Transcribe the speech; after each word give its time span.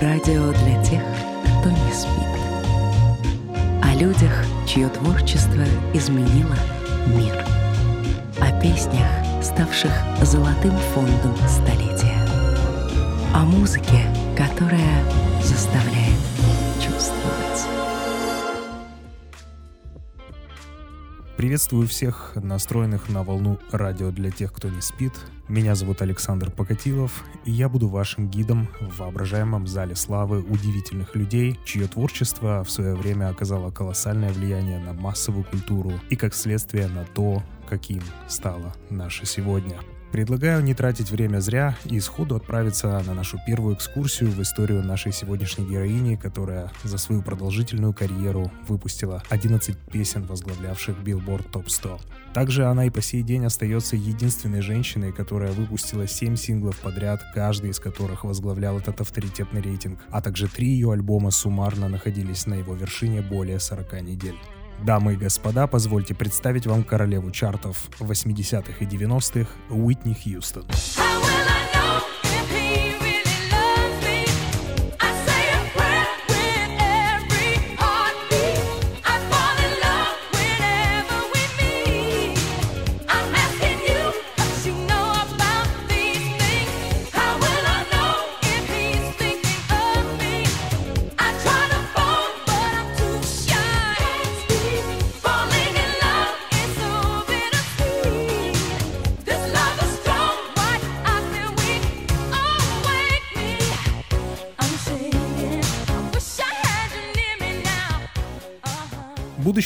Радио 0.00 0.52
для 0.52 0.84
тех, 0.84 1.02
кто 1.58 1.70
не 1.70 1.92
спит. 1.94 2.28
О 3.82 3.94
людях, 3.98 4.44
чье 4.66 4.90
творчество 4.90 5.64
изменило 5.94 6.54
мир. 7.06 7.42
О 8.38 8.60
песнях, 8.60 9.08
ставших 9.42 9.90
золотым 10.20 10.76
фондом 10.92 11.34
столетия. 11.48 12.20
О 13.32 13.44
музыке, 13.46 14.02
которая 14.36 15.02
заставляет 15.42 16.20
чувствовать. 16.78 17.66
Приветствую 21.38 21.88
всех 21.88 22.32
настроенных 22.34 23.08
на 23.08 23.22
волну 23.22 23.58
радио 23.72 24.10
для 24.10 24.30
тех, 24.30 24.52
кто 24.52 24.68
не 24.68 24.82
спит. 24.82 25.14
Меня 25.48 25.76
зовут 25.76 26.02
Александр 26.02 26.50
Покатилов, 26.50 27.24
и 27.44 27.52
я 27.52 27.68
буду 27.68 27.86
вашим 27.86 28.28
гидом 28.28 28.66
в 28.80 28.98
воображаемом 28.98 29.68
зале 29.68 29.94
славы 29.94 30.40
удивительных 30.40 31.14
людей, 31.14 31.56
чье 31.64 31.86
творчество 31.86 32.64
в 32.64 32.70
свое 32.70 32.96
время 32.96 33.28
оказало 33.28 33.70
колоссальное 33.70 34.32
влияние 34.32 34.80
на 34.80 34.92
массовую 34.92 35.44
культуру 35.44 35.92
и, 36.10 36.16
как 36.16 36.34
следствие, 36.34 36.88
на 36.88 37.04
то, 37.04 37.44
каким 37.68 38.02
стало 38.26 38.74
наше 38.90 39.24
сегодня. 39.24 39.76
Предлагаю 40.12 40.62
не 40.62 40.72
тратить 40.72 41.10
время 41.10 41.40
зря 41.40 41.76
и 41.84 41.98
сходу 42.00 42.36
отправиться 42.36 43.02
на 43.06 43.12
нашу 43.12 43.38
первую 43.46 43.74
экскурсию 43.74 44.30
в 44.30 44.40
историю 44.40 44.82
нашей 44.82 45.12
сегодняшней 45.12 45.66
героини, 45.66 46.16
которая 46.16 46.70
за 46.84 46.96
свою 46.96 47.22
продолжительную 47.22 47.92
карьеру 47.92 48.50
выпустила 48.68 49.22
11 49.28 49.76
песен, 49.92 50.24
возглавлявших 50.24 50.96
Billboard 50.98 51.50
Top 51.50 51.68
100. 51.68 52.00
Также 52.34 52.66
она 52.66 52.86
и 52.86 52.90
по 52.90 53.02
сей 53.02 53.22
день 53.22 53.44
остается 53.44 53.96
единственной 53.96 54.60
женщиной, 54.60 55.12
которая 55.12 55.52
выпустила 55.52 56.06
7 56.06 56.36
синглов 56.36 56.78
подряд, 56.78 57.22
каждый 57.34 57.70
из 57.70 57.80
которых 57.80 58.24
возглавлял 58.24 58.78
этот 58.78 59.00
авторитетный 59.00 59.60
рейтинг, 59.60 60.00
а 60.10 60.22
также 60.22 60.46
три 60.48 60.68
ее 60.68 60.92
альбома 60.92 61.30
суммарно 61.30 61.88
находились 61.88 62.46
на 62.46 62.54
его 62.54 62.74
вершине 62.74 63.22
более 63.22 63.58
40 63.58 64.02
недель. 64.02 64.36
Дамы 64.84 65.14
и 65.14 65.16
господа, 65.16 65.66
позвольте 65.66 66.14
представить 66.14 66.66
вам 66.66 66.84
королеву 66.84 67.30
чартов 67.30 67.88
80-х 67.98 68.84
и 68.84 68.86
90-х 68.86 69.50
Уитни 69.70 70.14
Хьюстон. 70.14 70.64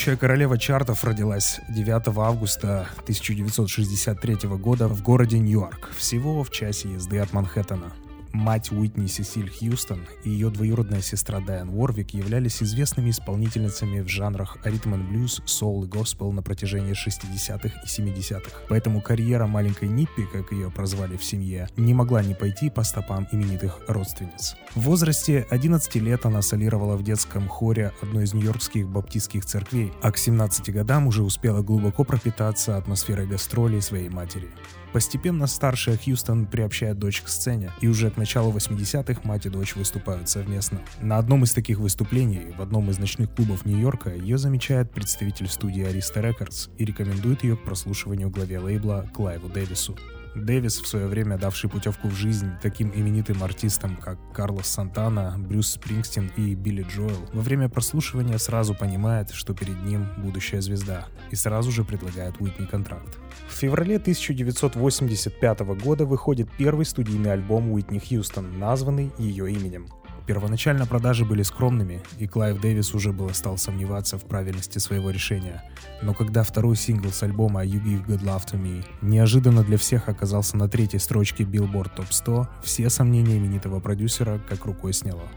Будущая 0.01 0.17
королева 0.17 0.57
чартов 0.57 1.05
родилась 1.05 1.61
9 1.69 2.17
августа 2.17 2.89
1963 3.03 4.49
года 4.57 4.89
в 4.89 5.03
городе 5.03 5.39
Нью-Йорк, 5.39 5.91
всего 5.95 6.43
в 6.43 6.51
часе 6.51 6.91
езды 6.93 7.19
от 7.19 7.35
Манхэттена. 7.35 7.93
Мать 8.33 8.71
Уитни 8.71 9.07
Сесиль 9.07 9.51
Хьюстон 9.51 10.07
и 10.25 10.31
ее 10.31 10.51
двоюродная 10.51 11.01
сестра 11.01 11.41
Дайан 11.41 11.71
Уорвик 11.71 12.15
являлись 12.15 12.63
известными 12.63 13.11
исполнительницами 13.11 14.01
в 14.01 14.09
жанрах 14.09 14.59
ритм 14.65 14.95
and 14.95 15.09
блюз, 15.09 15.43
соул 15.47 15.85
и 15.85 15.89
госпел 15.89 16.31
на 16.31 16.43
протяжении 16.43 16.93
60-х 16.93 17.69
и 17.69 17.87
70-х. 17.87 18.63
Поэтому 18.69 19.01
карьера 19.01 19.47
маленькой 19.47 19.89
Ниппи, 19.89 20.27
как 20.33 20.53
ее 20.53 20.71
прозвали 20.71 21.17
в 21.17 21.25
семье, 21.25 21.69
не 21.77 21.93
могла 21.93 22.23
не 22.23 22.35
пойти 22.35 22.71
по 22.71 22.85
стопам 22.85 23.27
именитых 23.33 23.81
родственниц. 23.89 24.57
В 24.75 24.83
возрасте 24.83 25.47
11 25.51 25.97
лет 25.97 26.25
она 26.25 26.43
солировала 26.43 26.97
в 26.97 27.03
детском 27.03 27.49
хоре 27.49 27.93
одной 28.01 28.25
из 28.25 28.35
нью-йоркских 28.35 28.89
баптистских 28.89 29.45
церквей, 29.45 29.93
а 30.03 30.13
к 30.13 30.19
17 30.19 30.73
годам 30.73 31.09
уже 31.09 31.25
успела 31.25 31.63
глубоко 31.63 32.05
пропитаться 32.05 32.77
атмосферой 32.77 33.27
гастролей 33.27 33.83
своей 33.83 34.09
матери. 34.09 34.49
Постепенно 34.93 35.47
старшая 35.47 35.97
Хьюстон 35.97 36.47
приобщает 36.47 36.99
дочь 36.99 37.23
к 37.23 37.29
сцене, 37.29 37.73
и 37.81 37.87
уже 37.87 38.11
к 38.11 38.17
началу 38.17 38.53
80-х 38.53 39.21
мать 39.25 39.47
и 39.47 39.49
дочь 39.49 39.77
выступают 39.77 40.29
совместно. 40.29 40.81
На 41.01 41.19
одном 41.19 41.45
из 41.45 41.53
таких 41.53 41.79
выступлений, 41.79 42.53
в 42.57 42.61
одном 42.61 42.91
из 42.91 42.99
ночных 42.99 43.33
клубов 43.33 43.65
Нью-Йорка, 43.65 44.15
ее 44.15 44.37
замечает 44.37 44.91
представитель 44.91 45.49
студии 45.49 45.85
Arista 45.85 46.23
Records 46.23 46.71
и 46.77 46.85
рекомендует 46.85 47.45
ее 47.45 47.57
к 47.57 47.63
прослушиванию 47.63 48.31
главе 48.31 48.59
лейбла 48.59 49.09
Клайву 49.15 49.49
Дэвису. 49.49 49.97
Дэвис, 50.35 50.81
в 50.81 50.87
свое 50.87 51.07
время 51.07 51.39
давший 51.39 51.69
путевку 51.69 52.09
в 52.09 52.15
жизнь 52.15 52.51
таким 52.63 52.93
именитым 52.95 53.43
артистам, 53.43 53.97
как 53.97 54.19
Карлос 54.33 54.67
Сантана, 54.67 55.37
Брюс 55.39 55.71
Спрингстин 55.71 56.31
и 56.37 56.55
Билли 56.55 56.87
Джоэл, 56.89 57.29
во 57.33 57.43
время 57.43 57.69
прослушивания 57.69 58.39
сразу 58.39 58.75
понимает, 58.75 59.31
что 59.31 59.55
перед 59.55 59.83
ним 59.83 60.07
будущая 60.19 60.61
звезда, 60.61 61.07
и 61.31 61.37
сразу 61.37 61.71
же 61.71 61.85
предлагает 61.85 62.41
Уитни 62.41 62.67
контракт. 62.67 63.19
В 63.49 63.53
феврале 63.55 63.97
1985 63.97 65.61
года 65.61 66.07
выходит 66.07 66.49
первый 66.57 66.87
студийный 66.87 67.33
альбом 67.33 67.73
Уитни 67.73 67.99
Хьюстон, 67.99 68.59
названный 68.59 69.11
ее 69.19 69.51
именем. 69.51 69.89
Первоначально 70.27 70.87
продажи 70.87 71.25
были 71.25 71.43
скромными, 71.43 72.03
и 72.19 72.27
Клайв 72.27 72.61
Дэвис 72.61 72.95
уже 72.95 73.13
было 73.13 73.33
стал 73.33 73.59
сомневаться 73.59 74.19
в 74.19 74.25
правильности 74.25 74.79
своего 74.79 75.11
решения. 75.11 75.63
Но 76.03 76.15
когда 76.15 76.43
второй 76.43 76.77
сингл 76.77 77.11
с 77.11 77.23
альбома 77.23 77.65
You 77.65 77.83
Give 77.83 78.07
Good 78.07 78.23
Love 78.23 78.47
To 78.53 78.63
Me 78.63 78.85
неожиданно 79.03 79.65
для 79.65 79.77
всех 79.77 80.09
оказался 80.09 80.57
на 80.57 80.69
третьей 80.69 81.01
строчке 81.01 81.45
Billboard 81.45 81.97
Top 81.97 82.07
100, 82.11 82.49
все 82.63 82.91
сомнения 82.91 83.39
именитого 83.39 83.81
продюсера 83.81 84.41
как 84.49 84.65
рукой 84.67 84.93
сняло. 84.93 85.29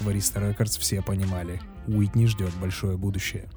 В 0.00 0.08
Arista 0.08 0.40
Records 0.40 0.78
все 0.78 1.02
понимали, 1.02 1.60
Уитни 1.86 2.26
ждет 2.26 2.52
большое 2.60 2.96
будущее. 2.96 3.48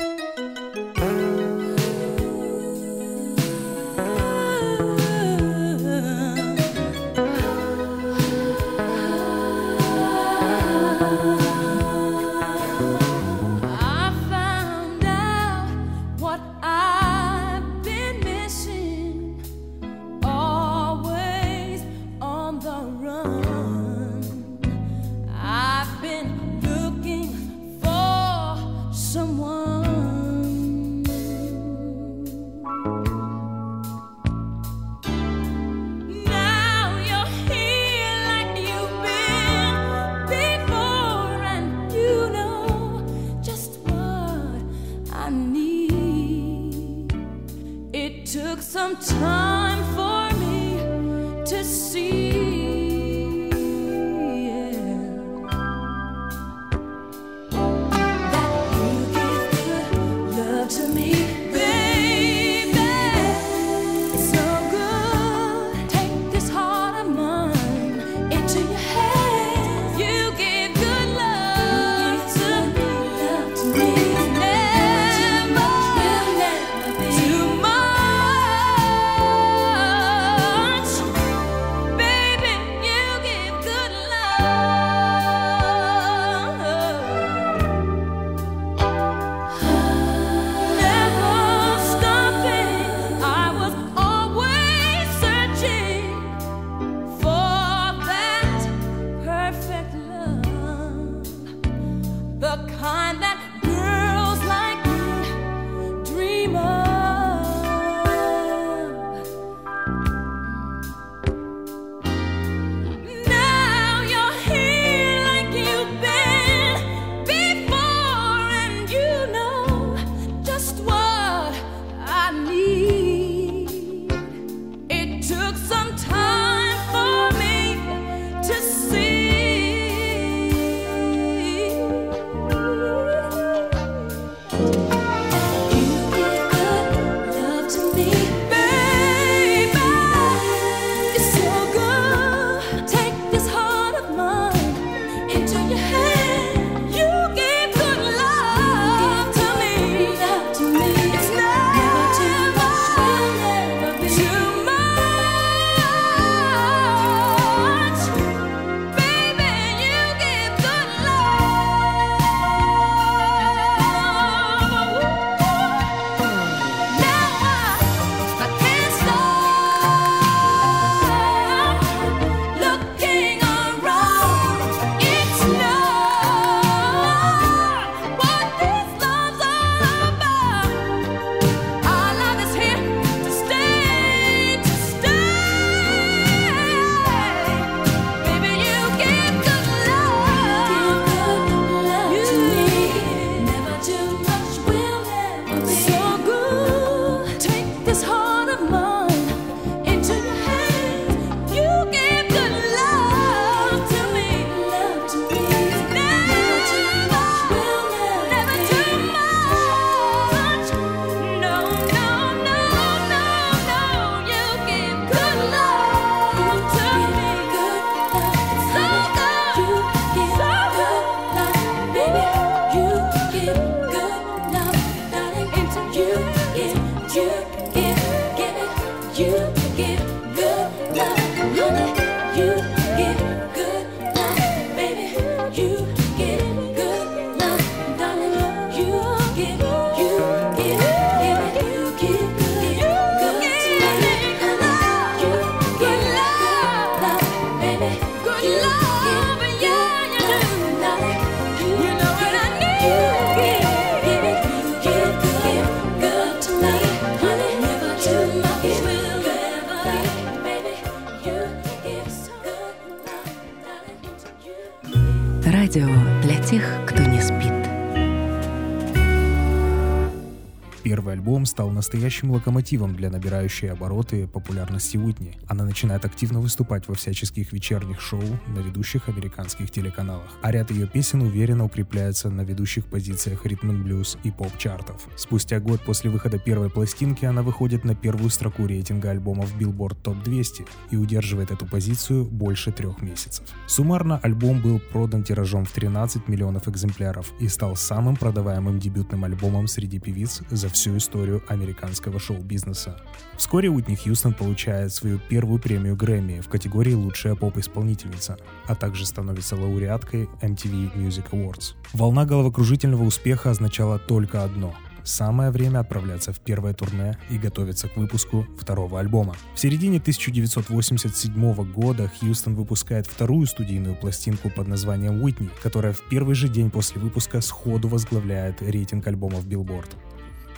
Первый 270.85 271.15
альбом 271.15 271.47
стал 271.47 271.71
настоящим 271.71 272.29
локомотивом 272.29 272.95
для 272.95 273.09
набирающей 273.09 273.71
обороты 273.71 274.27
популярности 274.27 274.97
Уитни. 274.97 275.35
Она 275.47 275.65
начинает 275.65 276.05
активно 276.05 276.39
выступать 276.39 276.87
во 276.87 276.93
всяческих 276.93 277.53
вечерних 277.53 277.99
шоу 277.99 278.21
на 278.45 278.59
ведущих 278.59 279.09
американских 279.09 279.71
телеканалах, 279.71 280.29
а 280.43 280.51
ряд 280.51 280.69
ее 280.69 280.85
песен 280.85 281.23
уверенно 281.23 281.65
укрепляется 281.65 282.29
на 282.29 282.41
ведущих 282.41 282.85
позициях 282.85 283.47
ритм 283.47 283.81
блюз 283.81 284.19
и 284.23 284.29
поп-чартов. 284.29 285.07
Спустя 285.15 285.59
год 285.59 285.81
после 285.81 286.11
выхода 286.11 286.37
первой 286.37 286.69
пластинки 286.69 287.25
она 287.25 287.41
выходит 287.41 287.83
на 287.83 287.95
первую 287.95 288.29
строку 288.29 288.67
рейтинга 288.67 289.09
альбомов 289.09 289.55
Billboard 289.57 289.97
Top 290.03 290.23
200 290.23 290.67
и 290.91 290.97
удерживает 290.97 291.49
эту 291.49 291.65
позицию 291.65 292.25
больше 292.25 292.71
трех 292.71 293.01
месяцев. 293.01 293.47
Суммарно 293.65 294.19
альбом 294.19 294.61
был 294.61 294.79
продан 294.91 295.23
тиражом 295.23 295.65
в 295.65 295.71
13 295.71 296.27
миллионов 296.27 296.67
экземпляров 296.67 297.33
и 297.39 297.47
стал 297.47 297.75
самым 297.75 298.15
продаваемым 298.17 298.77
дебютным 298.77 299.23
альбомом 299.23 299.65
среди 299.65 299.97
певиц 299.97 300.43
за 300.51 300.69
всю 300.75 300.97
историю 300.97 301.41
американского 301.47 302.19
шоу-бизнеса. 302.19 303.01
Вскоре 303.37 303.69
Уитни 303.69 303.95
Хьюстон 303.95 304.33
получает 304.33 304.93
свою 304.93 305.19
первую 305.19 305.59
премию 305.59 305.95
Грэмми 305.95 306.41
в 306.41 306.49
категории 306.49 306.93
«Лучшая 306.93 307.35
поп-исполнительница», 307.35 308.37
а 308.67 308.75
также 308.75 309.05
становится 309.05 309.55
лауреаткой 309.55 310.29
MTV 310.41 310.95
Music 310.95 311.29
Awards. 311.31 311.73
Волна 311.93 312.25
головокружительного 312.25 313.03
успеха 313.03 313.51
означала 313.51 313.97
только 313.97 314.43
одно– 314.43 314.75
самое 315.05 315.51
время 315.51 315.79
отправляться 315.79 316.33
в 316.33 316.39
первое 316.39 316.73
турне 316.73 317.17
и 317.29 317.37
готовиться 317.37 317.87
к 317.87 317.95
выпуску 317.95 318.45
второго 318.59 318.99
альбома. 318.99 319.35
В 319.53 319.59
середине 319.59 319.99
1987 319.99 321.71
года 321.71 322.11
Хьюстон 322.19 322.55
выпускает 322.55 323.07
вторую 323.07 323.45
студийную 323.45 323.95
пластинку 323.95 324.49
под 324.49 324.67
названием 324.67 325.21
«Уитни», 325.21 325.49
которая 325.61 325.93
в 325.93 326.01
первый 326.09 326.35
же 326.35 326.49
день 326.49 326.71
после 326.71 326.99
выпуска 326.99 327.41
сходу 327.41 327.87
возглавляет 327.87 328.61
рейтинг 328.61 329.07
альбомов 329.07 329.45
Billboard. 329.45 329.89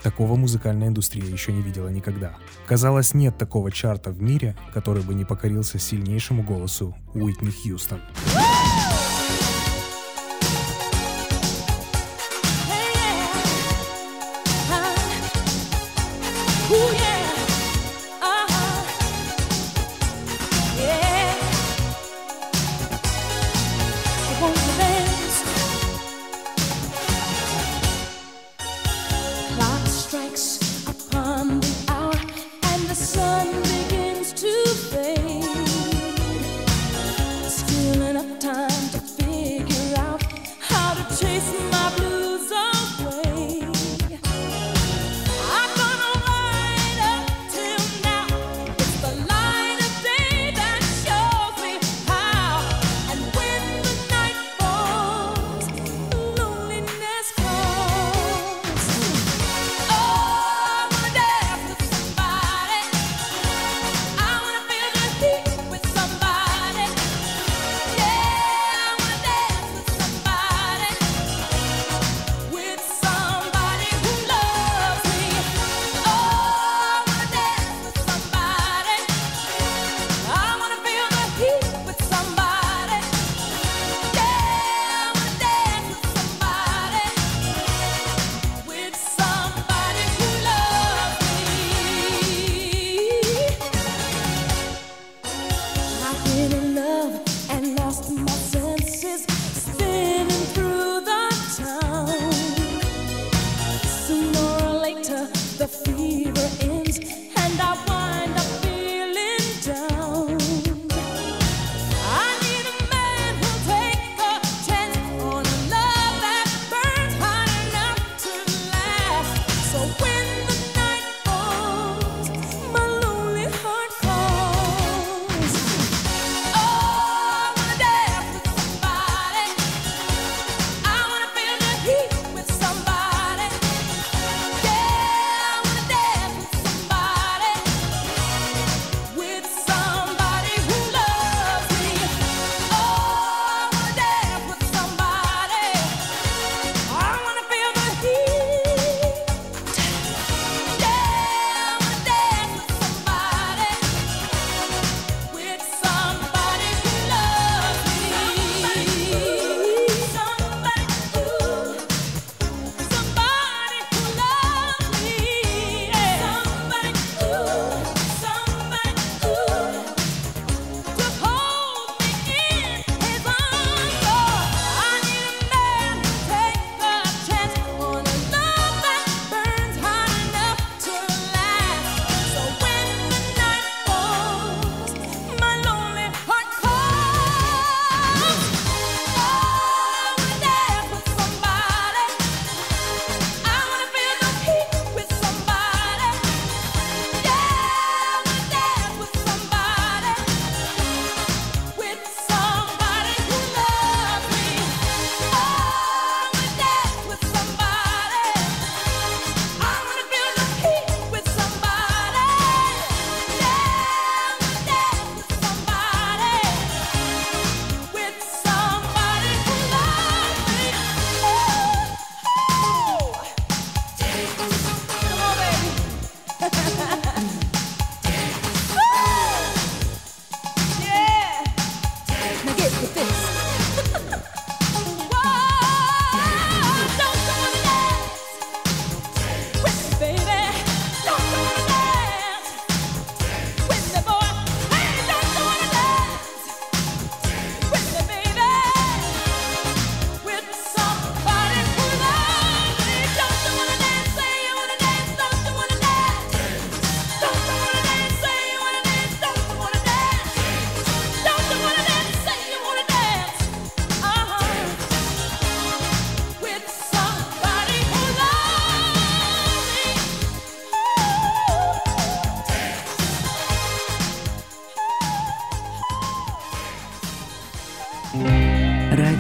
Такого 0.04 0.36
музыкальная 0.36 0.88
индустрия 0.88 1.26
еще 1.26 1.52
не 1.52 1.62
видела 1.62 1.90
никогда. 1.90 2.38
Казалось, 2.66 3.14
нет 3.14 3.38
такого 3.38 3.72
чарта 3.72 4.12
в 4.12 4.22
мире, 4.22 4.56
который 4.74 5.04
бы 5.04 5.14
не 5.14 5.26
покорился 5.26 5.80
сильнейшему 5.80 6.44
голосу 6.44 6.96
Уитни 7.14 7.50
Хьюстон. 7.50 8.02
enough 8.38 8.47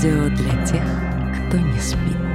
Радио 0.07 0.29
для 0.29 0.65
тех, 0.65 0.83
кто 1.49 1.57
не 1.57 1.79
спит. 1.81 2.26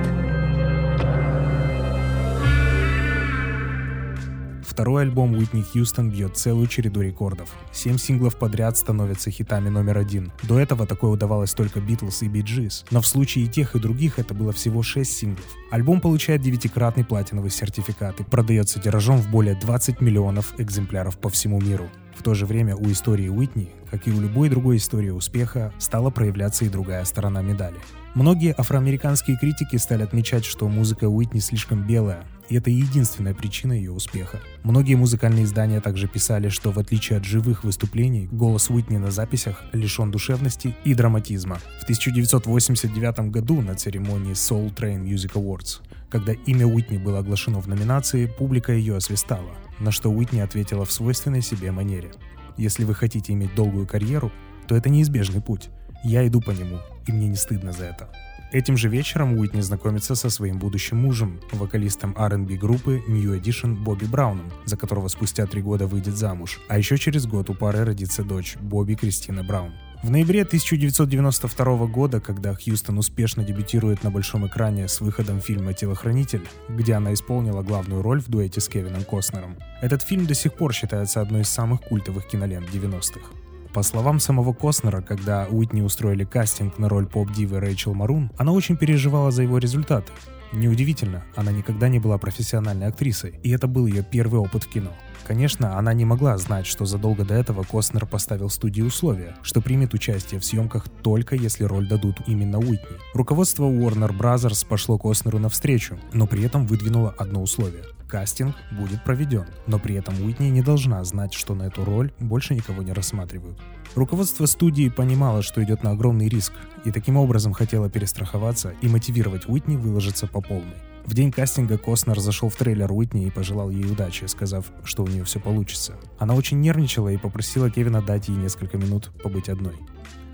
Второй 4.73 5.03
альбом 5.03 5.35
Уитни 5.35 5.61
Хьюстон 5.61 6.09
бьет 6.09 6.39
целую 6.39 6.67
череду 6.67 7.03
рекордов. 7.03 7.51
Семь 7.73 7.99
синглов 7.99 8.37
подряд 8.37 8.79
становятся 8.79 9.31
хитами 9.31 9.69
номер 9.69 9.99
один. 9.99 10.33
До 10.45 10.59
этого 10.59 10.87
такое 10.87 11.11
удавалось 11.11 11.53
только 11.53 11.79
Битлз 11.79 12.23
и 12.23 12.29
Би 12.29 12.41
Джиз. 12.41 12.87
Но 12.91 13.03
в 13.03 13.07
случае 13.07 13.45
и 13.45 13.49
тех, 13.49 13.77
и 13.77 13.79
других 13.79 14.19
это 14.19 14.33
было 14.33 14.51
всего 14.51 14.83
шесть 14.83 15.13
синглов. 15.13 15.45
Альбом 15.71 16.01
получает 16.01 16.41
девятикратный 16.41 17.05
платиновый 17.05 17.51
сертификат 17.51 18.21
и 18.21 18.25
продается 18.25 18.81
тиражом 18.81 19.19
в 19.19 19.31
более 19.31 19.57
20 19.57 20.01
миллионов 20.01 20.55
экземпляров 20.57 21.19
по 21.19 21.29
всему 21.29 21.61
миру. 21.61 21.91
В 22.17 22.23
то 22.23 22.33
же 22.33 22.47
время 22.47 22.75
у 22.75 22.91
истории 22.91 23.29
Уитни, 23.29 23.69
как 23.91 24.09
и 24.09 24.11
у 24.11 24.19
любой 24.23 24.49
другой 24.49 24.79
истории 24.79 25.11
успеха, 25.11 25.75
стала 25.79 26.09
проявляться 26.09 26.65
и 26.65 26.71
другая 26.71 27.05
сторона 27.05 27.43
медали. 27.43 27.77
Многие 28.15 28.55
афроамериканские 28.59 29.39
критики 29.39 29.77
стали 29.77 30.03
отмечать, 30.03 30.45
что 30.45 30.69
музыка 30.69 31.09
Уитни 31.09 31.39
слишком 31.41 31.87
белая, 31.87 32.27
и 32.51 32.57
это 32.57 32.69
единственная 32.69 33.33
причина 33.33 33.73
ее 33.73 33.91
успеха. 33.91 34.39
Многие 34.65 34.97
музыкальные 34.97 35.45
издания 35.45 35.81
также 35.81 36.09
писали, 36.09 36.51
что 36.51 36.73
в 36.73 36.79
отличие 36.79 37.17
от 37.17 37.25
живых 37.25 37.65
выступлений, 37.65 38.29
голос 38.31 38.69
Уитни 38.69 38.99
на 38.99 39.11
записях 39.11 39.65
лишен 39.73 40.11
душевности 40.11 40.77
и 40.85 40.93
драматизма. 40.93 41.59
В 41.81 41.85
1989 41.85 43.31
году 43.31 43.63
на 43.63 43.77
церемонии 43.77 44.33
Soul 44.33 44.75
Train 44.75 45.03
Music 45.03 45.33
Awards, 45.33 45.81
когда 46.11 46.35
имя 46.35 46.67
Уитни 46.67 46.99
было 46.99 47.21
оглашено 47.21 47.63
в 47.63 47.67
номинации, 47.67 48.27
публика 48.27 48.75
ее 48.75 48.95
освистала, 48.95 49.55
на 49.81 49.91
что 49.91 50.11
Уитни 50.11 50.41
ответила 50.41 50.85
в 50.85 50.93
свойственной 50.93 51.41
себе 51.41 51.73
манере. 51.73 52.13
«Если 52.59 52.85
вы 52.85 52.95
хотите 52.95 53.33
иметь 53.33 53.55
долгую 53.55 53.87
карьеру, 53.87 54.31
то 54.69 54.77
это 54.77 54.91
неизбежный 54.91 55.41
путь. 55.41 55.71
Я 56.05 56.27
иду 56.27 56.43
по 56.43 56.51
нему, 56.51 56.79
и 57.07 57.13
мне 57.13 57.29
не 57.29 57.37
стыдно 57.37 57.73
за 57.73 57.85
это». 57.85 58.09
Этим 58.53 58.77
же 58.77 58.91
вечером 58.91 59.39
Уитни 59.39 59.63
знакомится 59.63 60.15
со 60.15 60.29
своим 60.29 60.59
будущим 60.59 60.99
мужем, 60.99 61.41
вокалистом 61.53 62.15
R&B 62.19 62.57
группы 62.57 63.03
New 63.09 63.35
Edition 63.35 63.75
Бобби 63.75 64.05
Брауном, 64.05 64.53
за 64.67 64.77
которого 64.77 65.09
спустя 65.09 65.47
три 65.47 65.63
года 65.63 65.87
выйдет 65.87 66.19
замуж. 66.19 66.61
А 66.69 66.77
еще 66.77 66.99
через 66.99 67.27
год 67.27 67.49
у 67.49 67.55
пары 67.55 67.87
родится 67.87 68.23
дочь 68.23 68.57
Бобби 68.61 68.95
Кристина 68.95 69.43
Браун. 69.43 69.73
В 70.03 70.11
ноябре 70.11 70.43
1992 70.43 71.87
года, 71.87 72.21
когда 72.21 72.55
Хьюстон 72.55 72.99
успешно 72.99 73.43
дебютирует 73.43 74.03
на 74.03 74.11
большом 74.11 74.47
экране 74.47 74.87
с 74.87 75.01
выходом 75.01 75.41
фильма 75.41 75.73
«Телохранитель», 75.73 76.47
где 76.69 76.95
она 76.95 77.15
исполнила 77.15 77.63
главную 77.63 78.03
роль 78.03 78.21
в 78.21 78.29
дуэте 78.29 78.61
с 78.61 78.69
Кевином 78.69 79.05
Костнером, 79.05 79.57
этот 79.81 80.03
фильм 80.03 80.27
до 80.27 80.35
сих 80.35 80.55
пор 80.55 80.75
считается 80.75 81.23
одной 81.23 81.43
из 81.43 81.49
самых 81.49 81.81
культовых 81.81 82.27
кинолент 82.27 82.69
90-х. 82.69 83.42
По 83.73 83.83
словам 83.83 84.21
самого 84.21 84.53
Костнера, 84.53 85.01
когда 85.01 85.47
Уитни 85.51 85.81
устроили 85.81 86.25
кастинг 86.25 86.77
на 86.79 86.91
роль 86.91 87.07
поп-дивы 87.07 87.59
Рэйчел 87.59 87.95
Марун, 87.95 88.31
она 88.37 88.53
очень 88.53 88.77
переживала 88.77 89.31
за 89.31 89.45
его 89.45 89.57
результаты. 89.57 90.13
Неудивительно, 90.53 91.25
она 91.35 91.53
никогда 91.53 91.89
не 91.89 91.99
была 91.99 92.19
профессиональной 92.19 92.89
актрисой, 92.89 93.41
и 93.43 93.51
это 93.51 93.67
был 93.67 93.87
ее 93.87 94.03
первый 94.03 94.41
опыт 94.41 94.65
в 94.65 94.69
кино. 94.69 94.91
Конечно, 95.27 95.79
она 95.79 95.95
не 95.95 96.05
могла 96.05 96.37
знать, 96.37 96.67
что 96.67 96.85
задолго 96.85 97.25
до 97.25 97.33
этого 97.33 97.63
Костнер 97.63 98.05
поставил 98.05 98.51
студии 98.51 98.83
условия, 98.83 99.37
что 99.41 99.63
примет 99.63 99.95
участие 99.95 100.39
в 100.39 100.45
съемках 100.45 100.89
только 101.03 101.35
если 101.35 101.65
роль 101.65 101.89
дадут 101.89 102.17
именно 102.27 102.59
Уитни. 102.59 102.99
Руководство 103.15 103.65
Warner 103.65 104.15
Bros. 104.15 104.67
пошло 104.69 104.99
Костнеру 104.99 105.39
навстречу, 105.39 105.99
но 106.13 106.27
при 106.27 106.43
этом 106.45 106.67
выдвинуло 106.67 107.15
одно 107.17 107.43
условие. 107.43 107.85
Кастинг 108.13 108.55
будет 108.73 109.03
проведен, 109.05 109.47
но 109.67 109.79
при 109.79 109.95
этом 109.95 110.21
Уитни 110.21 110.49
не 110.49 110.61
должна 110.61 111.03
знать, 111.03 111.33
что 111.33 111.55
на 111.55 111.63
эту 111.63 111.83
роль 111.83 112.13
больше 112.21 112.55
никого 112.55 112.83
не 112.83 112.93
рассматривают. 112.93 113.59
Руководство 113.95 114.45
студии 114.45 114.91
понимало, 114.91 115.41
что 115.41 115.65
идет 115.65 115.83
на 115.83 115.93
огромный 115.93 116.29
риск, 116.29 116.53
и 116.85 116.91
таким 116.91 117.17
образом 117.17 117.55
хотело 117.55 117.89
перестраховаться 117.89 118.75
и 118.83 118.89
мотивировать 118.89 119.49
Уитни 119.49 119.77
выложиться 119.77 120.27
по 120.27 120.43
полной. 120.43 120.77
В 121.07 121.15
день 121.15 121.33
кастинга 121.33 121.79
Костнер 121.79 122.21
зашел 122.21 122.51
в 122.51 122.57
трейлер 122.57 122.93
Уитни 122.93 123.27
и 123.27 123.31
пожелал 123.31 123.71
ей 123.71 123.91
удачи, 123.91 124.27
сказав, 124.27 124.67
что 124.85 125.05
у 125.05 125.07
нее 125.07 125.25
все 125.25 125.41
получится. 125.41 125.95
Она 126.19 126.35
очень 126.35 126.61
нервничала 126.61 127.09
и 127.09 127.17
попросила 127.17 127.71
Кевина 127.71 128.03
дать 128.03 128.29
ей 128.29 128.37
несколько 128.37 128.77
минут 128.77 129.11
побыть 129.23 129.49
одной. 129.49 129.79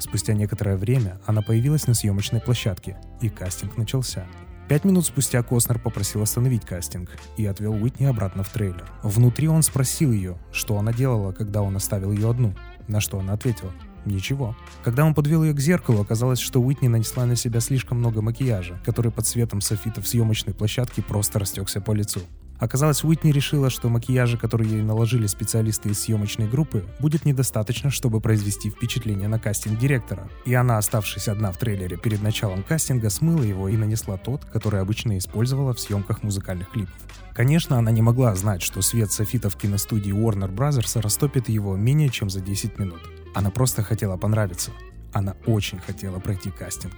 Спустя 0.00 0.34
некоторое 0.34 0.76
время 0.76 1.20
она 1.26 1.42
появилась 1.42 1.86
на 1.86 1.94
съемочной 1.94 2.40
площадке, 2.40 2.96
и 3.20 3.28
кастинг 3.28 3.76
начался. 3.76 4.26
Пять 4.68 4.84
минут 4.84 5.06
спустя 5.06 5.42
Костнер 5.42 5.78
попросил 5.78 6.20
остановить 6.20 6.66
кастинг 6.66 7.08
и 7.38 7.46
отвел 7.46 7.72
Уитни 7.72 8.04
обратно 8.04 8.42
в 8.42 8.50
трейлер. 8.50 8.84
Внутри 9.02 9.48
он 9.48 9.62
спросил 9.62 10.12
ее, 10.12 10.36
что 10.52 10.76
она 10.76 10.92
делала, 10.92 11.32
когда 11.32 11.62
он 11.62 11.74
оставил 11.74 12.12
ее 12.12 12.28
одну, 12.28 12.54
на 12.86 13.00
что 13.00 13.18
она 13.18 13.32
ответила 13.32 13.72
Ничего. 14.04 14.54
Когда 14.84 15.06
он 15.06 15.14
подвел 15.14 15.42
ее 15.42 15.54
к 15.54 15.60
зеркалу, 15.60 16.02
оказалось, 16.02 16.38
что 16.38 16.60
Уитни 16.60 16.88
нанесла 16.88 17.24
на 17.24 17.34
себя 17.34 17.60
слишком 17.60 17.98
много 17.98 18.20
макияжа, 18.20 18.78
который 18.84 19.10
под 19.10 19.26
светом 19.26 19.62
софитов 19.62 20.06
съемочной 20.06 20.52
площадки 20.52 21.00
просто 21.00 21.38
растекся 21.38 21.80
по 21.80 21.92
лицу. 21.92 22.20
Оказалось, 22.58 23.04
Уитни 23.04 23.30
решила, 23.30 23.70
что 23.70 23.88
макияжа, 23.88 24.36
который 24.36 24.66
ей 24.66 24.82
наложили 24.82 25.26
специалисты 25.26 25.90
из 25.90 26.00
съемочной 26.00 26.48
группы, 26.48 26.84
будет 26.98 27.24
недостаточно, 27.24 27.90
чтобы 27.90 28.20
произвести 28.20 28.68
впечатление 28.70 29.28
на 29.28 29.38
кастинг-директора. 29.38 30.28
И 30.44 30.54
она, 30.54 30.78
оставшись 30.78 31.28
одна 31.28 31.52
в 31.52 31.58
трейлере 31.58 31.96
перед 31.96 32.20
началом 32.20 32.64
кастинга, 32.64 33.10
смыла 33.10 33.44
его 33.44 33.68
и 33.68 33.76
нанесла 33.76 34.16
тот, 34.16 34.44
который 34.44 34.80
обычно 34.80 35.18
использовала 35.18 35.72
в 35.72 35.80
съемках 35.80 36.24
музыкальных 36.24 36.70
клипов. 36.70 36.94
Конечно, 37.32 37.78
она 37.78 37.92
не 37.92 38.02
могла 38.02 38.34
знать, 38.34 38.62
что 38.62 38.82
свет 38.82 39.12
софитов 39.12 39.56
киностудии 39.56 40.12
Warner 40.12 40.52
Bros. 40.52 41.00
растопит 41.00 41.48
его 41.48 41.76
менее 41.76 42.08
чем 42.08 42.28
за 42.28 42.40
10 42.40 42.78
минут. 42.80 43.00
Она 43.34 43.50
просто 43.50 43.84
хотела 43.84 44.16
понравиться. 44.16 44.72
Она 45.12 45.36
очень 45.46 45.78
хотела 45.78 46.18
пройти 46.18 46.50
кастинг. 46.50 46.92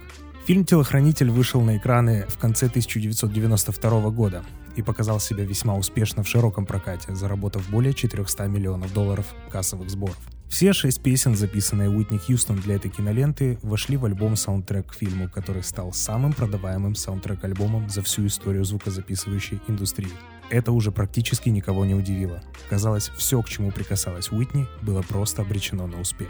Фильм 0.47 0.65
«Телохранитель» 0.65 1.29
вышел 1.29 1.61
на 1.61 1.77
экраны 1.77 2.25
в 2.27 2.39
конце 2.39 2.65
1992 2.65 4.09
года 4.09 4.43
и 4.75 4.81
показал 4.81 5.19
себя 5.19 5.43
весьма 5.43 5.75
успешно 5.75 6.23
в 6.23 6.27
широком 6.27 6.65
прокате, 6.65 7.15
заработав 7.15 7.69
более 7.69 7.93
400 7.93 8.47
миллионов 8.47 8.93
долларов 8.93 9.25
кассовых 9.49 9.89
сборов. 9.89 10.17
Все 10.51 10.73
шесть 10.73 11.01
песен, 11.01 11.37
записанные 11.37 11.89
Уитни 11.89 12.17
Хьюстон 12.17 12.57
для 12.57 12.75
этой 12.75 12.91
киноленты, 12.91 13.57
вошли 13.61 13.95
в 13.95 14.03
альбом 14.03 14.35
саундтрек 14.35 14.87
к 14.87 14.93
фильму, 14.93 15.29
который 15.29 15.63
стал 15.63 15.93
самым 15.93 16.33
продаваемым 16.33 16.93
саундтрек-альбомом 16.93 17.89
за 17.89 18.01
всю 18.01 18.27
историю 18.27 18.65
звукозаписывающей 18.65 19.61
индустрии. 19.69 20.11
Это 20.49 20.73
уже 20.73 20.91
практически 20.91 21.47
никого 21.47 21.85
не 21.85 21.95
удивило. 21.95 22.43
Казалось, 22.69 23.11
все, 23.15 23.41
к 23.41 23.47
чему 23.47 23.71
прикасалась 23.71 24.29
Уитни, 24.29 24.67
было 24.81 25.01
просто 25.01 25.41
обречено 25.41 25.87
на 25.87 26.01
успех. 26.01 26.29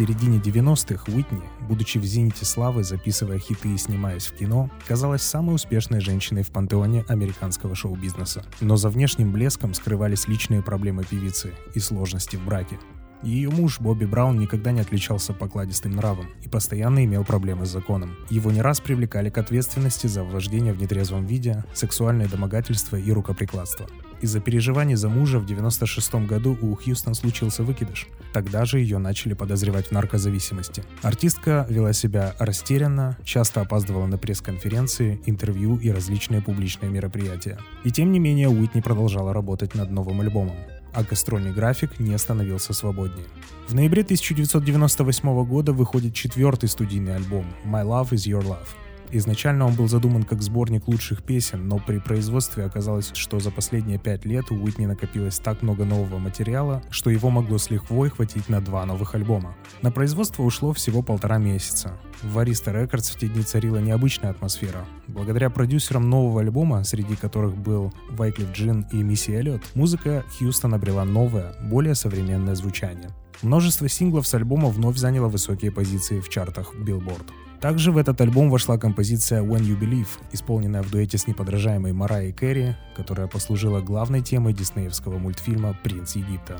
середине 0.00 0.38
90-х 0.38 1.12
Уитни, 1.12 1.42
будучи 1.68 1.98
в 1.98 2.04
зените 2.04 2.46
славы, 2.46 2.84
записывая 2.84 3.38
хиты 3.38 3.74
и 3.74 3.76
снимаясь 3.76 4.28
в 4.28 4.34
кино, 4.34 4.70
казалась 4.88 5.20
самой 5.20 5.56
успешной 5.56 6.00
женщиной 6.00 6.42
в 6.42 6.48
пантеоне 6.48 7.04
американского 7.06 7.74
шоу-бизнеса. 7.74 8.42
Но 8.62 8.76
за 8.76 8.88
внешним 8.88 9.30
блеском 9.30 9.74
скрывались 9.74 10.26
личные 10.26 10.62
проблемы 10.62 11.04
певицы 11.04 11.52
и 11.74 11.80
сложности 11.80 12.36
в 12.36 12.46
браке. 12.46 12.78
Ее 13.22 13.50
муж 13.50 13.78
Бобби 13.78 14.06
Браун 14.06 14.38
никогда 14.38 14.72
не 14.72 14.80
отличался 14.80 15.34
покладистым 15.34 15.92
нравом 15.92 16.28
и 16.42 16.48
постоянно 16.48 17.04
имел 17.04 17.22
проблемы 17.22 17.66
с 17.66 17.70
законом. 17.70 18.16
Его 18.30 18.50
не 18.50 18.62
раз 18.62 18.80
привлекали 18.80 19.28
к 19.28 19.36
ответственности 19.36 20.06
за 20.06 20.24
вождение 20.24 20.72
в 20.72 20.80
нетрезвом 20.80 21.26
виде, 21.26 21.62
сексуальное 21.74 22.26
домогательство 22.26 22.96
и 22.96 23.12
рукоприкладство. 23.12 23.86
Из-за 24.20 24.40
переживаний 24.40 24.96
за 24.96 25.08
мужа 25.08 25.38
в 25.38 25.46
96 25.46 26.14
году 26.26 26.56
у 26.60 26.74
Хьюстон 26.74 27.14
случился 27.14 27.62
выкидыш. 27.62 28.06
Тогда 28.32 28.64
же 28.64 28.78
ее 28.78 28.98
начали 28.98 29.34
подозревать 29.34 29.86
в 29.86 29.92
наркозависимости. 29.92 30.84
Артистка 31.02 31.66
вела 31.68 31.92
себя 31.92 32.34
растерянно, 32.38 33.16
часто 33.24 33.62
опаздывала 33.62 34.06
на 34.06 34.18
пресс-конференции, 34.18 35.20
интервью 35.26 35.78
и 35.78 35.90
различные 35.90 36.42
публичные 36.42 36.90
мероприятия. 36.90 37.58
И 37.84 37.90
тем 37.90 38.12
не 38.12 38.18
менее 38.18 38.48
Уитни 38.48 38.80
продолжала 38.80 39.32
работать 39.32 39.74
над 39.74 39.90
новым 39.90 40.20
альбомом 40.20 40.56
а 40.92 41.04
гастрольный 41.04 41.52
график 41.52 42.00
не 42.00 42.16
становился 42.18 42.72
свободнее. 42.72 43.26
В 43.68 43.74
ноябре 43.74 44.02
1998 44.02 45.44
года 45.44 45.72
выходит 45.72 46.14
четвертый 46.14 46.68
студийный 46.68 47.14
альбом 47.14 47.46
«My 47.64 47.84
Love 47.84 48.10
Is 48.10 48.28
Your 48.28 48.42
Love», 48.42 48.66
Изначально 49.12 49.66
он 49.66 49.74
был 49.74 49.88
задуман 49.88 50.22
как 50.22 50.40
сборник 50.40 50.86
лучших 50.86 51.24
песен, 51.24 51.66
но 51.66 51.78
при 51.78 51.98
производстве 51.98 52.64
оказалось, 52.64 53.10
что 53.14 53.40
за 53.40 53.50
последние 53.50 53.98
пять 53.98 54.24
лет 54.24 54.52
у 54.52 54.54
Уитни 54.54 54.86
накопилось 54.86 55.40
так 55.40 55.62
много 55.62 55.84
нового 55.84 56.18
материала, 56.18 56.82
что 56.90 57.10
его 57.10 57.28
могло 57.28 57.58
с 57.58 57.70
лихвой 57.70 58.10
хватить 58.10 58.48
на 58.48 58.60
два 58.60 58.86
новых 58.86 59.16
альбома. 59.16 59.56
На 59.82 59.90
производство 59.90 60.44
ушло 60.44 60.72
всего 60.72 61.02
полтора 61.02 61.38
месяца. 61.38 61.98
В 62.22 62.38
Arista 62.38 62.72
Records 62.72 63.12
в 63.12 63.18
те 63.18 63.26
дни 63.26 63.42
царила 63.42 63.78
необычная 63.78 64.30
атмосфера. 64.30 64.84
Благодаря 65.08 65.50
продюсерам 65.50 66.08
нового 66.08 66.40
альбома, 66.40 66.84
среди 66.84 67.16
которых 67.16 67.56
был 67.56 67.92
Вайклиф 68.10 68.52
Джин 68.52 68.86
и 68.92 68.96
Мисси 69.02 69.32
Эллиот, 69.32 69.62
музыка 69.74 70.24
Хьюстон 70.38 70.74
обрела 70.74 71.04
новое, 71.04 71.54
более 71.62 71.96
современное 71.96 72.54
звучание. 72.54 73.10
Множество 73.42 73.88
синглов 73.88 74.26
с 74.26 74.34
альбома 74.34 74.68
вновь 74.68 74.98
заняло 74.98 75.28
высокие 75.28 75.72
позиции 75.72 76.20
в 76.20 76.28
чартах 76.28 76.74
Billboard. 76.74 77.26
Также 77.60 77.90
в 77.90 77.96
этот 77.96 78.20
альбом 78.20 78.50
вошла 78.50 78.76
композиция 78.76 79.42
«When 79.42 79.60
You 79.60 79.78
Believe», 79.78 80.08
исполненная 80.32 80.82
в 80.82 80.90
дуэте 80.90 81.16
с 81.16 81.26
неподражаемой 81.26 81.92
Марайей 81.92 82.32
Керри, 82.32 82.74
которая 82.96 83.28
послужила 83.28 83.80
главной 83.80 84.20
темой 84.20 84.52
диснеевского 84.52 85.18
мультфильма 85.18 85.74
«Принц 85.82 86.16
Египта». 86.16 86.58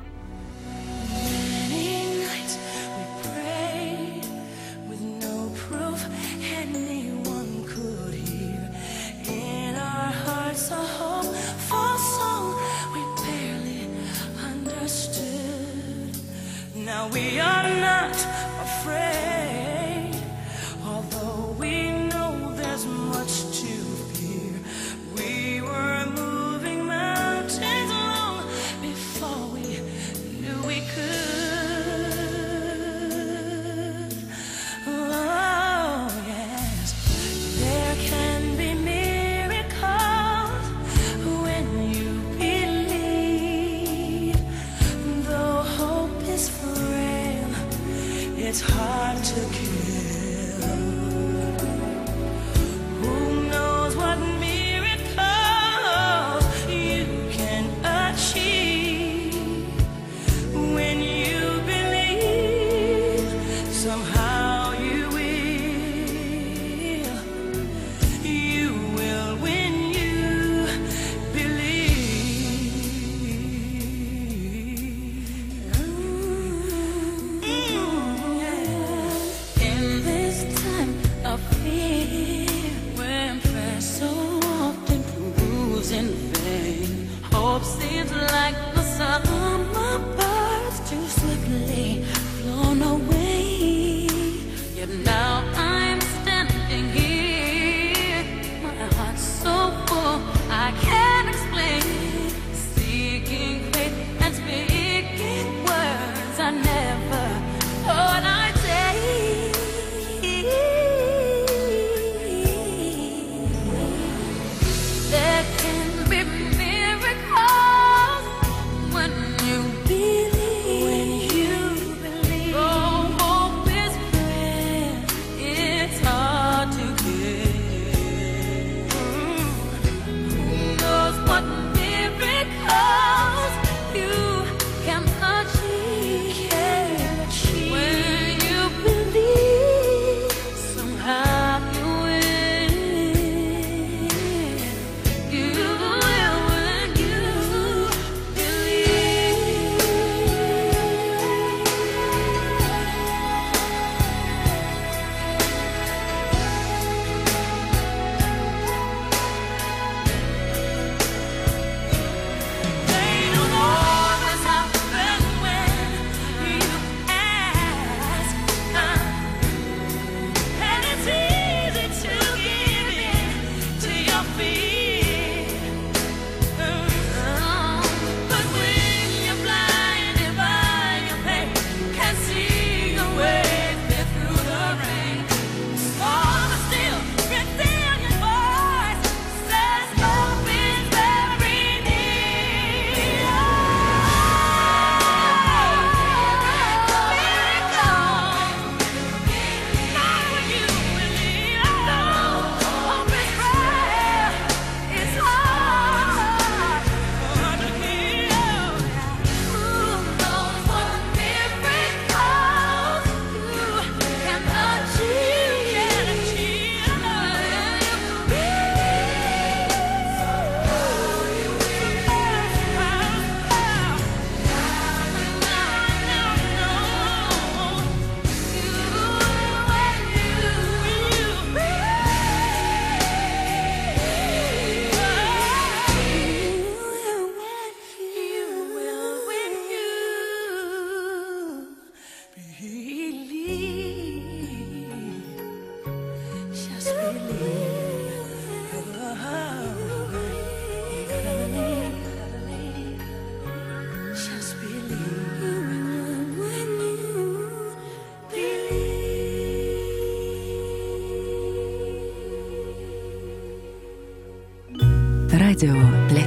we 17.12 17.40
are. 17.40 17.59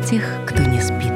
Тех, 0.06 0.24
кто 0.46 0.64
не 0.64 0.82
спит. 0.82 1.14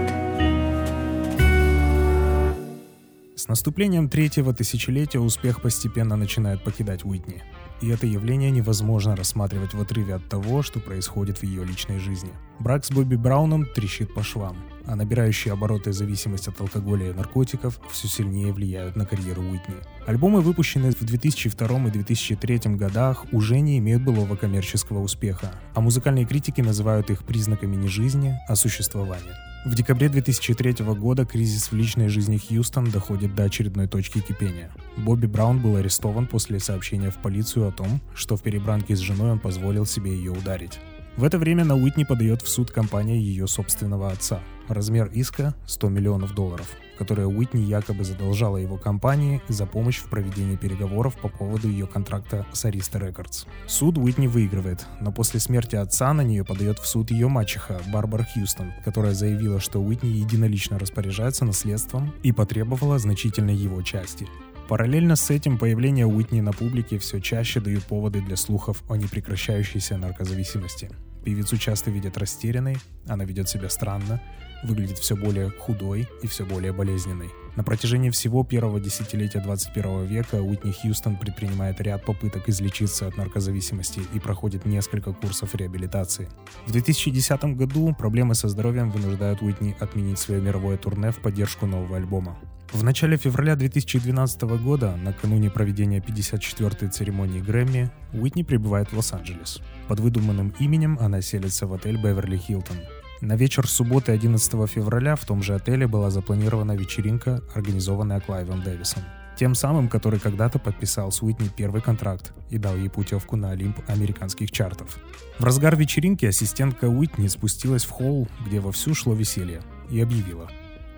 С 3.35 3.47
наступлением 3.47 4.09
третьего 4.09 4.53
тысячелетия 4.53 5.19
успех 5.19 5.61
постепенно 5.61 6.15
начинает 6.15 6.63
покидать 6.63 7.05
Уитни. 7.05 7.43
И 7.81 7.89
это 7.89 8.07
явление 8.07 8.49
невозможно 8.49 9.15
рассматривать 9.15 9.73
в 9.73 9.81
отрыве 9.81 10.15
от 10.15 10.27
того, 10.27 10.63
что 10.63 10.79
происходит 10.79 11.37
в 11.37 11.43
ее 11.43 11.63
личной 11.63 11.99
жизни. 11.99 12.31
Брак 12.59 12.85
с 12.85 12.91
Бобби 12.91 13.15
Брауном 13.15 13.65
трещит 13.65 14.13
по 14.13 14.23
швам, 14.23 14.57
а 14.87 14.95
набирающие 14.95 15.53
обороты 15.53 15.93
зависимость 15.93 16.47
от 16.47 16.59
алкоголя 16.59 17.09
и 17.09 17.13
наркотиков 17.13 17.79
все 17.91 18.07
сильнее 18.07 18.53
влияют 18.53 18.95
на 18.95 19.05
карьеру 19.05 19.41
Уитни. 19.41 19.75
Альбомы, 20.07 20.41
выпущенные 20.41 20.91
в 20.91 21.03
2002 21.03 21.87
и 21.87 21.91
2003 21.91 22.59
годах, 22.75 23.25
уже 23.31 23.59
не 23.59 23.77
имеют 23.77 24.03
былого 24.03 24.35
коммерческого 24.35 24.99
успеха, 24.99 25.51
а 25.75 25.81
музыкальные 25.81 26.25
критики 26.25 26.61
называют 26.61 27.09
их 27.09 27.23
признаками 27.23 27.75
не 27.75 27.87
жизни, 27.87 28.35
а 28.47 28.55
существования. 28.55 29.35
В 29.65 29.75
декабре 29.75 30.07
2003 30.07 30.85
года 30.95 31.25
кризис 31.25 31.71
в 31.71 31.75
личной 31.75 32.07
жизни 32.07 32.37
Хьюстон 32.37 32.89
доходит 32.89 33.35
до 33.35 33.43
очередной 33.43 33.87
точки 33.87 34.21
кипения. 34.21 34.71
Бобби 34.95 35.25
Браун 35.25 35.59
был 35.59 35.75
арестован 35.75 36.25
после 36.25 36.59
сообщения 36.59 37.09
в 37.09 37.17
полицию 37.17 37.67
о 37.67 37.71
том, 37.71 37.99
что 38.15 38.37
в 38.37 38.43
перебранке 38.43 38.95
с 38.95 38.99
женой 38.99 39.31
он 39.31 39.39
позволил 39.39 39.85
себе 39.85 40.15
ее 40.15 40.31
ударить. 40.31 40.79
В 41.17 41.23
это 41.23 41.37
время 41.37 41.65
на 41.65 41.75
Уитни 41.75 42.03
подает 42.03 42.43
в 42.43 42.47
суд 42.47 42.71
компания 42.71 43.19
ее 43.19 43.47
собственного 43.47 44.11
отца. 44.11 44.39
Размер 44.67 45.09
иска– 45.13 45.55
100 45.65 45.89
миллионов 45.89 46.35
долларов, 46.35 46.75
которые 46.97 47.27
Уитни 47.27 47.61
якобы 47.61 48.03
задолжала 48.03 48.57
его 48.57 48.77
компании 48.77 49.41
за 49.47 49.65
помощь 49.65 49.99
в 49.99 50.09
проведении 50.09 50.57
переговоров 50.57 51.15
по 51.15 51.29
поводу 51.29 51.69
ее 51.69 51.87
контракта 51.87 52.45
с 52.51 52.65
Arista 52.65 52.99
Records. 52.99 53.47
Суд 53.65 53.97
Уитни 53.97 54.27
выигрывает, 54.27 54.85
но 54.99 55.13
после 55.13 55.39
смерти 55.39 55.77
отца 55.77 56.11
на 56.13 56.21
нее 56.21 56.43
подает 56.43 56.79
в 56.79 56.85
суд 56.87 57.11
ее 57.11 57.29
мачеха 57.29 57.79
Барбара 57.93 58.25
Хьюстон, 58.25 58.73
которая 58.83 59.13
заявила, 59.13 59.61
что 59.61 59.79
Уитни 59.79 60.09
единолично 60.09 60.77
распоряжается 60.77 61.45
наследством 61.45 62.13
и 62.23 62.33
потребовала 62.33 62.99
значительной 62.99 63.55
его 63.55 63.81
части. 63.81 64.27
Параллельно 64.67 65.15
с 65.15 65.29
этим 65.29 65.57
появление 65.57 66.05
Уитни 66.05 66.41
на 66.41 66.51
публике 66.51 66.97
все 66.97 67.21
чаще 67.21 67.61
дают 67.61 67.85
поводы 67.85 68.21
для 68.21 68.35
слухов 68.35 68.83
о 68.89 68.97
непрекращающейся 68.97 69.97
наркозависимости. 69.97 70.89
Певицу 71.23 71.57
часто 71.57 71.89
видят 71.89 72.17
растерянной, 72.17 72.77
она 73.07 73.23
ведет 73.23 73.47
себя 73.47 73.69
странно, 73.69 74.21
выглядит 74.63 74.97
все 74.97 75.15
более 75.15 75.49
худой 75.49 76.07
и 76.21 76.27
все 76.27 76.45
более 76.45 76.73
болезненной. 76.73 77.29
На 77.57 77.63
протяжении 77.63 78.11
всего 78.11 78.43
первого 78.43 78.79
десятилетия 78.79 79.39
21 79.39 80.05
века 80.05 80.35
Уитни 80.35 80.71
Хьюстон 80.71 81.17
предпринимает 81.17 81.81
ряд 81.81 82.05
попыток 82.05 82.47
излечиться 82.49 83.07
от 83.07 83.17
наркозависимости 83.17 84.01
и 84.13 84.19
проходит 84.19 84.65
несколько 84.65 85.11
курсов 85.11 85.55
реабилитации. 85.55 86.29
В 86.67 86.71
2010 86.71 87.55
году 87.55 87.95
проблемы 87.97 88.35
со 88.35 88.47
здоровьем 88.47 88.91
вынуждают 88.91 89.41
Уитни 89.41 89.75
отменить 89.79 90.19
свое 90.19 90.39
мировое 90.39 90.77
турне 90.77 91.09
в 91.09 91.17
поддержку 91.17 91.65
нового 91.65 91.97
альбома. 91.97 92.37
В 92.71 92.83
начале 92.83 93.17
февраля 93.17 93.55
2012 93.55 94.41
года, 94.61 94.95
накануне 94.97 95.49
проведения 95.49 95.99
54-й 95.99 96.89
церемонии 96.89 97.39
Грэмми, 97.39 97.89
Уитни 98.13 98.43
прибывает 98.43 98.91
в 98.91 98.97
Лос-Анджелес. 98.97 99.61
Под 99.87 99.99
выдуманным 100.01 100.53
именем 100.59 100.97
она 100.99 101.21
селится 101.21 101.65
в 101.65 101.73
отель 101.73 101.97
Беверли 101.97 102.37
Хилтон. 102.37 102.77
На 103.19 103.35
вечер 103.35 103.67
субботы 103.67 104.11
11 104.11 104.69
февраля 104.69 105.15
в 105.15 105.25
том 105.25 105.41
же 105.41 105.55
отеле 105.55 105.87
была 105.87 106.11
запланирована 106.11 106.73
вечеринка, 106.73 107.41
организованная 107.55 108.19
Клайвом 108.19 108.61
Дэвисом. 108.61 109.01
Тем 109.35 109.55
самым, 109.55 109.89
который 109.89 110.19
когда-то 110.19 110.59
подписал 110.59 111.11
с 111.11 111.23
Уитни 111.23 111.47
первый 111.47 111.81
контракт 111.81 112.33
и 112.51 112.59
дал 112.59 112.75
ей 112.75 112.89
путевку 112.89 113.35
на 113.35 113.51
Олимп 113.51 113.79
американских 113.87 114.51
чартов. 114.51 114.99
В 115.39 115.43
разгар 115.43 115.75
вечеринки 115.75 116.25
ассистентка 116.25 116.85
Уитни 116.85 117.27
спустилась 117.27 117.85
в 117.85 117.89
холл, 117.89 118.27
где 118.45 118.59
вовсю 118.59 118.93
шло 118.93 119.15
веселье, 119.15 119.61
и 119.89 119.99
объявила 119.99 120.51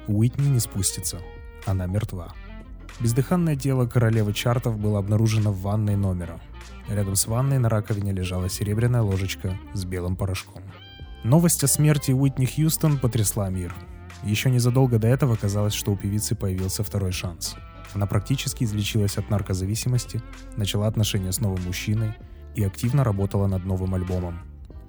«Уитни 0.07 0.47
не 0.47 0.59
спустится, 0.59 1.19
она 1.65 1.85
мертва. 1.85 2.33
Бездыханное 2.99 3.55
тело 3.55 3.85
королевы 3.85 4.33
чартов 4.33 4.77
было 4.77 4.99
обнаружено 4.99 5.53
в 5.53 5.61
ванной 5.61 5.95
номера. 5.95 6.41
Рядом 6.89 7.15
с 7.15 7.27
ванной 7.27 7.59
на 7.59 7.69
раковине 7.69 8.11
лежала 8.11 8.49
серебряная 8.49 9.03
ложечка 9.03 9.57
с 9.73 9.85
белым 9.85 10.17
порошком. 10.17 10.63
Новость 11.23 11.65
о 11.65 11.67
смерти 11.67 12.11
Уитни 12.11 12.45
Хьюстон 12.45 12.97
потрясла 12.97 13.49
мир. 13.49 13.75
Еще 14.23 14.49
незадолго 14.49 14.99
до 14.99 15.07
этого 15.07 15.35
казалось, 15.35 15.73
что 15.73 15.91
у 15.91 15.97
певицы 15.97 16.33
появился 16.33 16.81
второй 16.81 17.11
шанс. 17.11 17.55
Она 17.93 18.05
практически 18.05 18.63
излечилась 18.63 19.17
от 19.17 19.29
наркозависимости, 19.29 20.21
начала 20.55 20.87
отношения 20.87 21.33
с 21.33 21.41
новым 21.41 21.61
мужчиной 21.63 22.13
и 22.55 22.63
активно 22.63 23.03
работала 23.03 23.47
над 23.47 23.65
новым 23.65 23.95
альбомом. 23.95 24.39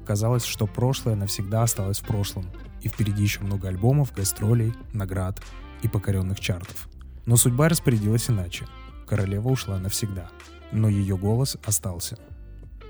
Казалось, 0.06 0.44
что 0.44 0.68
прошлое 0.68 1.16
навсегда 1.16 1.64
осталось 1.64 1.98
в 1.98 2.06
прошлом, 2.06 2.46
и 2.80 2.88
впереди 2.88 3.24
еще 3.24 3.40
много 3.40 3.66
альбомов, 3.66 4.14
гастролей, 4.14 4.72
наград 4.92 5.42
и 5.82 5.88
покоренных 5.88 6.38
чартов. 6.38 6.88
Но 7.26 7.36
судьба 7.36 7.68
распорядилась 7.68 8.30
иначе. 8.30 8.66
Королева 9.08 9.48
ушла 9.48 9.78
навсегда. 9.78 10.28
Но 10.70 10.88
ее 10.88 11.16
голос 11.16 11.56
остался. 11.64 12.18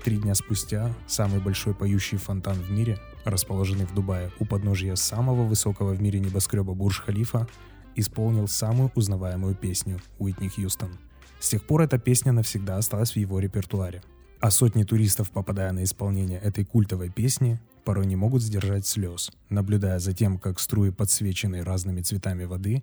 Три 0.03 0.17
дня 0.17 0.33
спустя 0.33 0.91
самый 1.05 1.39
большой 1.39 1.75
поющий 1.75 2.17
фонтан 2.17 2.55
в 2.55 2.71
мире, 2.71 2.97
расположенный 3.23 3.85
в 3.85 3.93
Дубае 3.93 4.31
у 4.39 4.45
подножия 4.45 4.95
самого 4.95 5.43
высокого 5.43 5.93
в 5.93 6.01
мире 6.01 6.19
небоскреба 6.19 6.73
Бурж-Халифа, 6.73 7.47
исполнил 7.95 8.47
самую 8.47 8.91
узнаваемую 8.95 9.53
песню 9.53 9.99
Уитни 10.17 10.47
Хьюстон. 10.47 10.97
С 11.39 11.49
тех 11.49 11.63
пор 11.63 11.81
эта 11.81 11.99
песня 11.99 12.31
навсегда 12.31 12.77
осталась 12.77 13.11
в 13.11 13.17
его 13.17 13.39
репертуаре. 13.39 14.01
А 14.39 14.49
сотни 14.49 14.83
туристов, 14.83 15.29
попадая 15.29 15.71
на 15.71 15.83
исполнение 15.83 16.39
этой 16.39 16.65
культовой 16.65 17.09
песни, 17.09 17.59
порой 17.83 18.07
не 18.07 18.15
могут 18.15 18.41
сдержать 18.41 18.87
слез, 18.87 19.31
наблюдая 19.49 19.99
за 19.99 20.13
тем, 20.13 20.39
как 20.39 20.59
струи, 20.59 20.89
подсвеченные 20.89 21.61
разными 21.61 22.01
цветами 22.01 22.45
воды, 22.45 22.81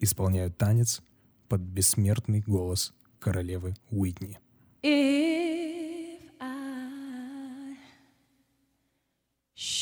исполняют 0.00 0.58
танец 0.58 1.00
под 1.48 1.62
бессмертный 1.62 2.44
голос 2.46 2.92
королевы 3.20 3.74
Уитни. 3.90 4.38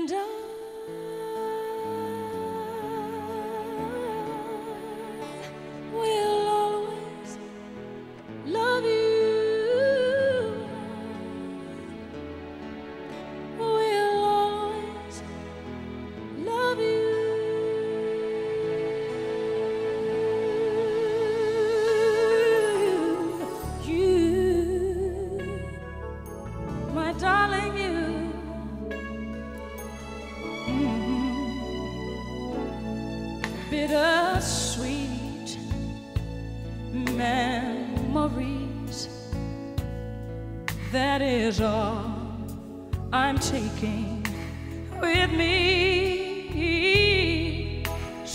window. 0.00 0.49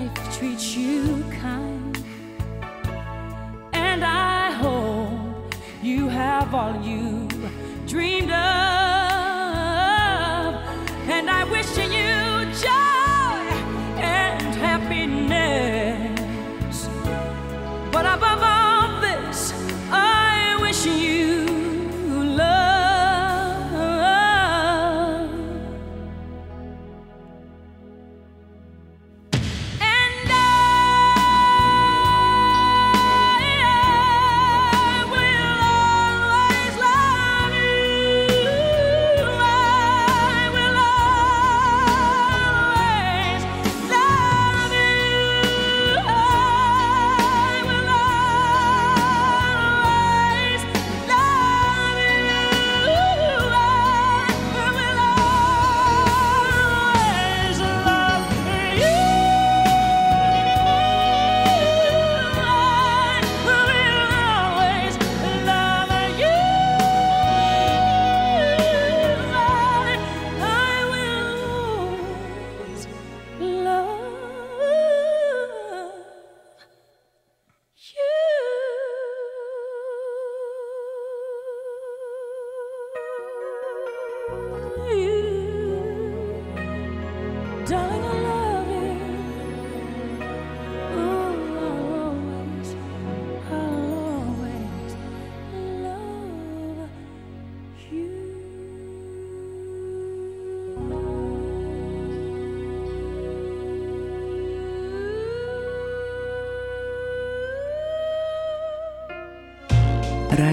life 0.00 0.38
treats 0.38 0.76
you 0.76 1.24
kind. 1.30 2.02
And 3.72 4.04
I 4.04 4.50
hope 4.52 5.54
you 5.82 6.08
have 6.08 6.54
all 6.54 6.80
you 6.82 7.28
dreamed 7.86 8.30
of. 8.30 8.69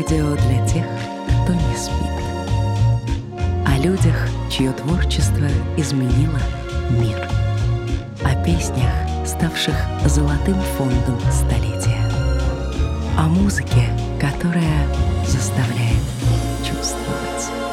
Радио 0.09 0.37
для 0.37 0.65
тех, 0.65 0.85
кто 1.43 1.53
не 1.53 1.75
спит. 1.75 1.97
О 3.65 3.77
людях, 3.77 4.15
чье 4.49 4.71
творчество 4.71 5.49
изменило 5.75 6.39
мир. 6.91 7.27
О 8.23 8.33
песнях, 8.41 8.93
ставших 9.25 9.75
золотым 10.05 10.55
фондом 10.77 11.19
столетия. 11.29 12.09
О 13.17 13.27
музыке, 13.27 13.89
которая 14.17 14.87
заставляет 15.25 15.99
чувствовать. 16.63 17.66